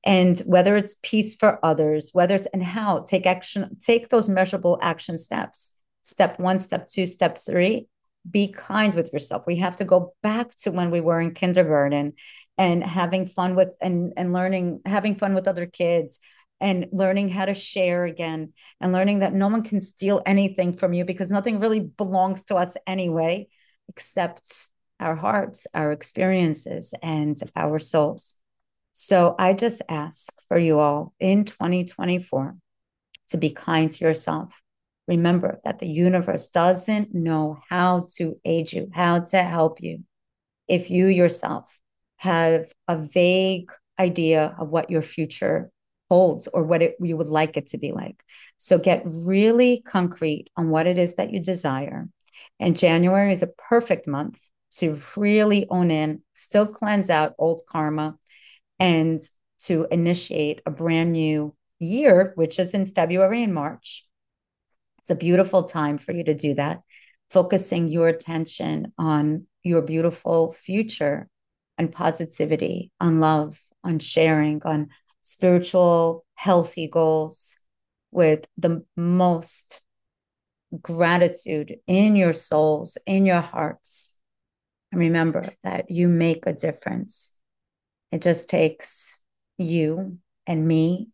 And 0.06 0.40
whether 0.40 0.78
it's 0.78 0.96
peace 1.04 1.36
for 1.36 1.60
others, 1.64 2.12
whether 2.14 2.36
it's 2.36 2.48
and 2.54 2.64
how 2.64 3.00
take 3.00 3.26
action, 3.26 3.78
take 3.80 4.10
those 4.10 4.30
measurable 4.30 4.80
action 4.82 5.18
steps. 5.18 5.78
Step 6.04 6.40
one, 6.40 6.58
step 6.58 6.88
two, 6.88 7.06
step 7.06 7.38
three, 7.38 7.88
be 8.30 8.50
kind 8.50 8.94
with 8.94 9.12
yourself. 9.14 9.46
We 9.48 9.58
have 9.58 9.78
to 9.78 9.86
go 9.86 10.14
back 10.22 10.54
to 10.62 10.72
when 10.72 10.92
we 10.92 11.02
were 11.02 11.20
in 11.20 11.34
kindergarten 11.34 12.14
and 12.58 12.84
having 12.84 13.26
fun 13.26 13.56
with 13.56 13.76
and 13.82 14.14
and 14.18 14.34
learning 14.34 14.82
having 14.86 15.16
fun 15.16 15.34
with 15.34 15.48
other 15.48 15.66
kids 15.66 16.20
and 16.60 16.86
learning 16.92 17.30
how 17.30 17.46
to 17.46 17.56
share 17.56 18.06
again 18.06 18.54
and 18.80 18.92
learning 18.94 19.20
that 19.20 19.34
no 19.34 19.48
one 19.48 19.64
can 19.64 19.80
steal 19.80 20.22
anything 20.26 20.74
from 20.74 20.94
you 20.94 21.04
because 21.04 21.32
nothing 21.32 21.60
really 21.60 21.80
belongs 21.80 22.44
to 22.46 22.56
us 22.56 22.78
anyway 22.86 23.48
except 23.90 24.70
our 25.00 25.16
hearts, 25.16 25.66
our 25.74 25.92
experiences 25.92 26.94
and 27.02 27.36
our 27.56 27.80
souls. 27.80 28.40
So 28.94 29.36
I 29.40 29.54
just 29.54 29.82
ask 29.90 30.32
for 30.48 30.60
you 30.60 30.80
all 30.80 31.14
in 31.20 31.46
2024 31.46 32.56
to 33.30 33.38
be 33.38 33.50
kind 33.50 33.90
to 33.90 34.06
yourself 34.06 34.62
Remember 35.08 35.60
that 35.64 35.80
the 35.80 35.88
universe 35.88 36.50
doesn't 36.50 37.14
know 37.14 37.60
how 37.70 38.08
to 38.16 38.40
aid 38.46 38.72
you, 38.72 38.90
how 38.94 39.20
to 39.20 39.44
help 39.44 39.82
you, 39.82 40.04
if 40.68 40.90
you 40.90 41.08
yourself 41.08 41.76
have 42.18 42.72
a 42.88 42.98
vague 42.98 43.72
idea 44.00 44.56
of 44.58 44.72
what 44.72 44.90
your 44.90 45.02
future 45.02 45.72
holds 46.10 46.48
or 46.48 46.64
what 46.64 46.82
it, 46.82 46.96
you 47.00 47.18
would 47.18 47.28
like 47.28 47.58
it 47.58 47.68
to 47.68 47.78
be 47.78 47.92
like. 47.92 48.24
So 48.58 48.78
get 48.78 49.04
really 49.06 49.82
concrete 49.82 50.50
on 50.56 50.70
what 50.70 50.88
it 50.88 50.98
is 50.98 51.16
that 51.16 51.32
you 51.32 51.40
desire. 51.40 52.10
And 52.60 52.78
January 52.78 53.34
is 53.34 53.42
a 53.42 53.48
perfect 53.70 54.08
month 54.08 54.40
to 54.74 55.00
really 55.16 55.68
own 55.70 55.92
in, 55.92 56.22
still 56.34 56.68
cleanse 56.68 57.10
out 57.10 57.34
old 57.38 57.62
karma, 57.68 58.18
and 58.80 59.20
to 59.64 59.88
initiate 59.92 60.62
a 60.66 60.72
brand 60.72 61.12
new 61.12 61.56
year, 61.80 62.34
which 62.36 62.60
is 62.60 62.74
in 62.74 62.86
February 62.86 63.44
and 63.44 63.54
March. 63.54 64.06
It's 65.02 65.12
a 65.12 65.16
beautiful 65.16 65.64
time 65.64 65.98
for 65.98 66.14
you 66.14 66.24
to 66.24 66.34
do 66.34 66.54
that, 66.56 66.82
focusing 67.30 67.90
your 67.90 68.08
attention 68.08 68.94
on 68.98 69.48
your 69.64 69.82
beautiful 69.82 70.52
future 70.52 71.28
and 71.78 71.92
positivity, 71.92 72.92
on 73.00 73.20
love, 73.20 73.60
on 73.84 74.00
sharing, 74.00 74.62
on 74.64 74.90
spiritual, 75.22 76.26
healthy 76.36 76.88
goals 76.88 77.58
with 78.12 78.46
the 78.58 78.84
most 78.96 79.82
gratitude 80.82 81.78
in 81.88 82.16
your 82.16 82.34
souls, 82.34 82.98
in 83.06 83.26
your 83.26 83.42
hearts. 83.42 84.20
And 84.92 85.00
remember 85.00 85.50
that 85.64 85.90
you 85.90 86.08
make 86.08 86.46
a 86.46 86.54
difference. 86.54 87.34
It 88.12 88.22
just 88.22 88.50
takes 88.50 89.18
you 89.58 90.18
and 90.46 90.68
me 90.68 91.10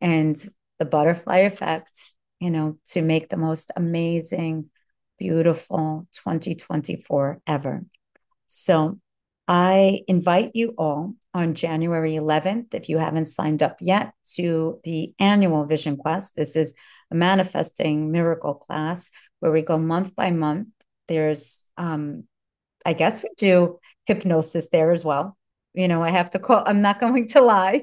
and 0.00 0.36
the 0.78 0.84
butterfly 0.84 1.38
effect 1.38 2.12
you 2.40 2.50
know, 2.50 2.78
to 2.86 3.02
make 3.02 3.28
the 3.28 3.36
most 3.36 3.70
amazing, 3.76 4.70
beautiful 5.18 6.06
2024 6.12 7.40
ever. 7.46 7.84
So 8.46 8.98
I 9.46 10.00
invite 10.08 10.52
you 10.54 10.74
all 10.78 11.14
on 11.34 11.54
January 11.54 12.14
11th, 12.14 12.74
if 12.74 12.88
you 12.88 12.98
haven't 12.98 13.26
signed 13.26 13.62
up 13.62 13.76
yet, 13.80 14.12
to 14.34 14.80
the 14.84 15.14
annual 15.18 15.64
Vision 15.66 15.96
Quest. 15.96 16.34
This 16.36 16.56
is 16.56 16.74
a 17.10 17.14
manifesting 17.14 18.10
miracle 18.10 18.54
class 18.54 19.10
where 19.40 19.52
we 19.52 19.62
go 19.62 19.78
month 19.78 20.16
by 20.16 20.30
month. 20.30 20.68
There's, 21.08 21.68
um, 21.76 22.24
I 22.86 22.94
guess 22.94 23.22
we 23.22 23.30
do 23.36 23.78
hypnosis 24.06 24.70
there 24.70 24.92
as 24.92 25.04
well 25.04 25.36
you 25.74 25.86
know 25.86 26.02
i 26.02 26.10
have 26.10 26.30
to 26.30 26.38
call 26.38 26.62
i'm 26.66 26.82
not 26.82 27.00
going 27.04 27.28
to 27.28 27.40
lie. 27.40 27.82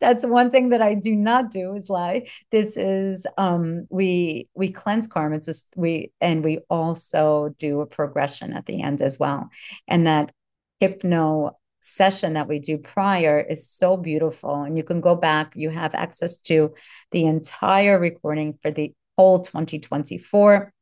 That's 0.00 0.24
one 0.24 0.50
thing 0.50 0.70
that 0.70 0.82
i 0.82 0.94
do 0.94 1.14
not 1.14 1.50
do 1.50 1.74
is 1.74 1.88
lie. 1.88 2.28
This 2.50 2.76
is 2.76 3.26
um 3.38 3.86
we 3.90 4.48
we 4.54 4.70
cleanse 4.70 5.06
karma. 5.06 5.36
It's 5.36 5.46
just 5.46 5.72
we 5.76 6.12
and 6.20 6.44
we 6.44 6.58
also 6.70 7.54
do 7.58 7.80
a 7.80 7.86
progression 7.86 8.52
at 8.52 8.66
the 8.66 8.82
end 8.82 9.02
as 9.02 9.18
well. 9.18 9.48
And 9.88 10.06
that 10.06 10.32
hypno 10.80 11.56
session 11.80 12.34
that 12.34 12.48
we 12.48 12.58
do 12.58 12.78
prior 12.78 13.40
is 13.40 13.68
so 13.68 13.96
beautiful. 13.96 14.62
And 14.62 14.76
you 14.76 14.82
can 14.82 15.00
go 15.00 15.14
back 15.14 15.54
you 15.56 15.70
have 15.70 15.94
access 15.94 16.38
to 16.38 16.74
the 17.10 17.24
entire 17.24 17.98
recording 17.98 18.58
for 18.62 18.70
the 18.70 18.92
whole 19.16 19.40
2024 19.40 20.72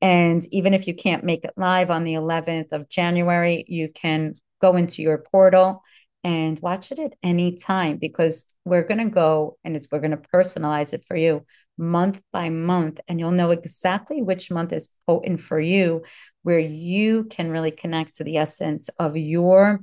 and 0.00 0.42
even 0.52 0.74
if 0.74 0.86
you 0.86 0.94
can't 0.94 1.24
make 1.24 1.44
it 1.44 1.54
live 1.56 1.90
on 1.90 2.04
the 2.04 2.14
11th 2.14 2.72
of 2.72 2.90
January, 2.90 3.64
you 3.68 3.88
can 3.88 4.34
go 4.60 4.76
into 4.76 5.02
your 5.02 5.18
portal 5.18 5.82
and 6.22 6.58
watch 6.60 6.90
it 6.90 6.98
at 6.98 7.14
any 7.22 7.54
time 7.56 7.98
because 7.98 8.54
we're 8.64 8.82
going 8.82 8.98
to 8.98 9.10
go 9.10 9.58
and 9.64 9.78
we're 9.90 10.00
going 10.00 10.10
to 10.10 10.16
personalize 10.16 10.94
it 10.94 11.04
for 11.06 11.16
you 11.16 11.44
month 11.76 12.20
by 12.32 12.48
month 12.48 13.00
and 13.08 13.18
you'll 13.18 13.32
know 13.32 13.50
exactly 13.50 14.22
which 14.22 14.50
month 14.50 14.72
is 14.72 14.90
potent 15.06 15.40
for 15.40 15.60
you 15.60 16.02
where 16.42 16.60
you 16.60 17.24
can 17.24 17.50
really 17.50 17.72
connect 17.72 18.14
to 18.14 18.24
the 18.24 18.36
essence 18.36 18.88
of 19.00 19.16
your 19.16 19.80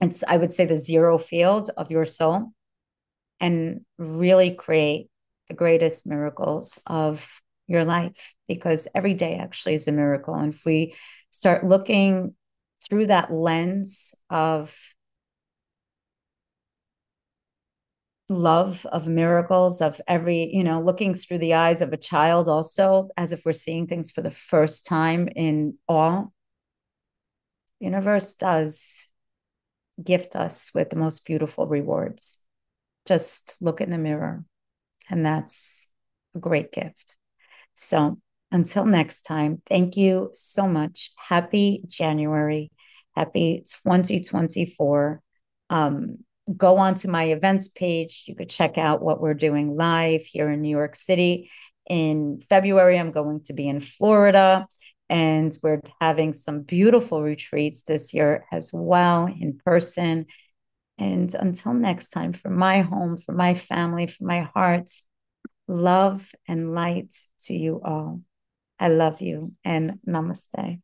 it's 0.00 0.22
i 0.28 0.36
would 0.36 0.52
say 0.52 0.64
the 0.64 0.76
zero 0.76 1.18
field 1.18 1.70
of 1.76 1.90
your 1.90 2.04
soul 2.04 2.52
and 3.40 3.80
really 3.98 4.54
create 4.54 5.08
the 5.48 5.54
greatest 5.54 6.06
miracles 6.06 6.80
of 6.86 7.40
your 7.66 7.84
life 7.84 8.34
because 8.46 8.88
every 8.94 9.14
day 9.14 9.36
actually 9.36 9.74
is 9.74 9.88
a 9.88 9.92
miracle. 9.92 10.34
And 10.34 10.52
if 10.52 10.64
we 10.64 10.94
start 11.30 11.64
looking 11.64 12.34
through 12.82 13.06
that 13.06 13.32
lens 13.32 14.14
of 14.28 14.76
love 18.28 18.86
of 18.92 19.08
miracles 19.08 19.80
of 19.80 20.00
every 20.06 20.48
you 20.54 20.62
know 20.62 20.80
looking 20.80 21.14
through 21.14 21.38
the 21.38 21.54
eyes 21.54 21.82
of 21.82 21.92
a 21.92 21.96
child 21.96 22.48
also 22.48 23.08
as 23.16 23.32
if 23.32 23.44
we're 23.44 23.52
seeing 23.52 23.88
things 23.88 24.10
for 24.10 24.22
the 24.22 24.30
first 24.30 24.86
time 24.86 25.28
in 25.34 25.76
awe. 25.88 26.24
Universe 27.80 28.34
does 28.34 29.08
gift 30.02 30.36
us 30.36 30.70
with 30.74 30.90
the 30.90 30.96
most 30.96 31.26
beautiful 31.26 31.66
rewards. 31.66 32.44
Just 33.06 33.56
look 33.60 33.80
in 33.80 33.90
the 33.90 33.98
mirror 33.98 34.44
and 35.08 35.26
that's 35.26 35.88
a 36.34 36.38
great 36.38 36.70
gift. 36.70 37.16
So 37.74 38.18
until 38.52 38.84
next 38.84 39.22
time, 39.22 39.62
thank 39.66 39.96
you 39.96 40.30
so 40.32 40.66
much. 40.66 41.10
Happy 41.16 41.82
January. 41.86 42.70
Happy 43.14 43.64
2024. 43.84 45.22
Um, 45.68 46.18
go 46.56 46.78
on 46.78 46.96
to 46.96 47.08
my 47.08 47.24
events 47.24 47.68
page. 47.68 48.24
You 48.26 48.34
could 48.34 48.50
check 48.50 48.78
out 48.78 49.02
what 49.02 49.20
we're 49.20 49.34
doing 49.34 49.76
live 49.76 50.22
here 50.22 50.50
in 50.50 50.62
New 50.62 50.70
York 50.70 50.94
City. 50.94 51.50
In 51.88 52.40
February, 52.48 52.98
I'm 52.98 53.10
going 53.10 53.42
to 53.44 53.52
be 53.52 53.68
in 53.68 53.80
Florida, 53.80 54.66
and 55.08 55.56
we're 55.62 55.80
having 56.00 56.32
some 56.32 56.62
beautiful 56.62 57.22
retreats 57.22 57.82
this 57.82 58.14
year 58.14 58.44
as 58.52 58.70
well 58.72 59.26
in 59.26 59.58
person. 59.64 60.26
And 60.98 61.34
until 61.34 61.74
next 61.74 62.10
time, 62.10 62.32
from 62.32 62.56
my 62.56 62.80
home, 62.80 63.16
from 63.16 63.36
my 63.36 63.54
family, 63.54 64.06
from 64.06 64.26
my 64.26 64.42
heart, 64.54 64.90
love 65.66 66.30
and 66.46 66.74
light 66.74 67.16
to 67.40 67.54
you 67.54 67.80
all. 67.84 68.20
I 68.80 68.88
love 68.88 69.20
you 69.20 69.52
and 69.62 69.98
namaste. 70.08 70.80